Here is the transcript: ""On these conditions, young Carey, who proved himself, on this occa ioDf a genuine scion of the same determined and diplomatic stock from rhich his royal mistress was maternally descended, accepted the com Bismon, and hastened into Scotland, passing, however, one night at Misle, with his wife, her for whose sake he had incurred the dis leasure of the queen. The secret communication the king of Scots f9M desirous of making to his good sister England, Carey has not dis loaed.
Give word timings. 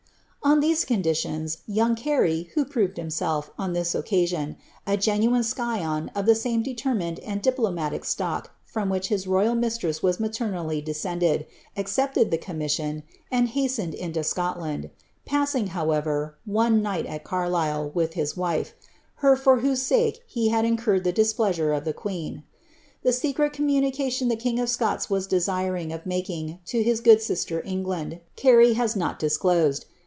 ""On 0.51 0.59
these 0.59 0.83
conditions, 0.85 1.59
young 1.67 1.93
Carey, 1.95 2.49
who 2.55 2.65
proved 2.65 2.97
himself, 2.97 3.51
on 3.59 3.71
this 3.73 3.93
occa 3.93 4.23
ioDf 4.27 4.55
a 4.87 4.97
genuine 4.97 5.43
scion 5.43 6.09
of 6.15 6.25
the 6.25 6.33
same 6.35 6.63
determined 6.63 7.19
and 7.19 7.41
diplomatic 7.43 8.03
stock 8.03 8.51
from 8.65 8.89
rhich 8.91 9.05
his 9.09 9.27
royal 9.27 9.53
mistress 9.53 10.01
was 10.01 10.19
maternally 10.19 10.81
descended, 10.81 11.45
accepted 11.77 12.31
the 12.31 12.39
com 12.39 12.57
Bismon, 12.57 13.03
and 13.31 13.49
hastened 13.49 13.93
into 13.93 14.23
Scotland, 14.23 14.89
passing, 15.25 15.67
however, 15.67 16.35
one 16.43 16.81
night 16.81 17.05
at 17.05 17.23
Misle, 17.23 17.93
with 17.93 18.15
his 18.15 18.35
wife, 18.35 18.73
her 19.17 19.35
for 19.37 19.59
whose 19.59 19.83
sake 19.83 20.21
he 20.25 20.49
had 20.49 20.65
incurred 20.65 21.03
the 21.03 21.13
dis 21.13 21.37
leasure 21.37 21.71
of 21.71 21.85
the 21.85 21.93
queen. 21.93 22.43
The 23.03 23.13
secret 23.13 23.53
communication 23.53 24.27
the 24.27 24.35
king 24.35 24.59
of 24.59 24.69
Scots 24.69 25.05
f9M 25.07 25.29
desirous 25.29 25.93
of 25.93 26.05
making 26.07 26.59
to 26.65 26.81
his 26.81 26.99
good 26.99 27.21
sister 27.21 27.61
England, 27.63 28.19
Carey 28.35 28.73
has 28.73 28.95
not 28.95 29.19
dis 29.19 29.37
loaed. 29.37 29.85